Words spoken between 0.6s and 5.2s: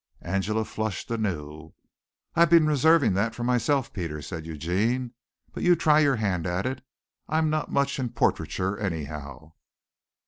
flushed anew. "I've been reserving that for myself, Peter," said Eugene,